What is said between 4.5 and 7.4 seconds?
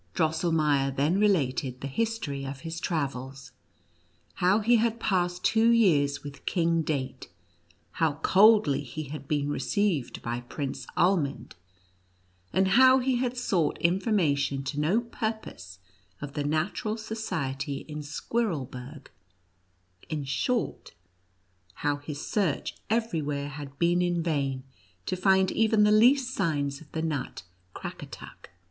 he had passed two years with King Date,